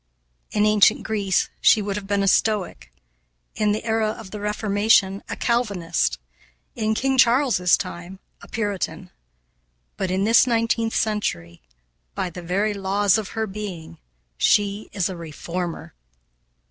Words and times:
In 0.49 0.65
ancient 0.65 1.03
Greece 1.03 1.47
she 1.61 1.79
would 1.79 1.95
have 1.95 2.07
been 2.07 2.23
a 2.23 2.27
Stoic; 2.27 2.91
in 3.53 3.71
the 3.71 3.83
era 3.85 4.09
of 4.09 4.31
the 4.31 4.39
Reformation, 4.39 5.21
a 5.29 5.35
Calvinist; 5.35 6.17
in 6.75 6.95
King 6.95 7.19
Charles' 7.19 7.77
time, 7.77 8.17
a 8.41 8.47
Puritan; 8.47 9.11
but 9.97 10.09
in 10.09 10.23
this 10.23 10.47
nineteenth 10.47 10.95
century, 10.95 11.61
by 12.15 12.31
the 12.31 12.41
very 12.41 12.73
laws 12.73 13.19
of 13.19 13.37
her 13.37 13.45
being, 13.45 13.99
she 14.39 14.89
is 14.91 15.07
a 15.07 15.15
Reformer. 15.15 15.93